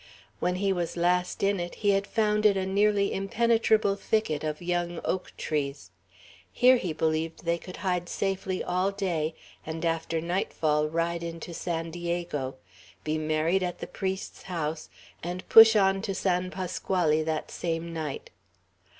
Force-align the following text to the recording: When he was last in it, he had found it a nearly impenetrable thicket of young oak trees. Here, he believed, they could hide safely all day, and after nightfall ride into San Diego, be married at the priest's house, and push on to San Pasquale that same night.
When 0.39 0.55
he 0.55 0.73
was 0.73 0.97
last 0.97 1.43
in 1.43 1.59
it, 1.59 1.75
he 1.75 1.91
had 1.91 2.07
found 2.07 2.43
it 2.47 2.57
a 2.57 2.65
nearly 2.65 3.13
impenetrable 3.13 3.95
thicket 3.95 4.43
of 4.43 4.59
young 4.59 4.99
oak 5.05 5.31
trees. 5.37 5.91
Here, 6.51 6.77
he 6.77 6.91
believed, 6.91 7.45
they 7.45 7.59
could 7.59 7.77
hide 7.85 8.09
safely 8.09 8.63
all 8.63 8.89
day, 8.89 9.35
and 9.63 9.85
after 9.85 10.19
nightfall 10.19 10.87
ride 10.89 11.21
into 11.21 11.53
San 11.53 11.91
Diego, 11.91 12.55
be 13.03 13.19
married 13.19 13.61
at 13.61 13.77
the 13.77 13.85
priest's 13.85 14.41
house, 14.41 14.89
and 15.21 15.47
push 15.49 15.75
on 15.75 16.01
to 16.01 16.15
San 16.15 16.49
Pasquale 16.49 17.21
that 17.21 17.51
same 17.51 17.93
night. 17.93 18.31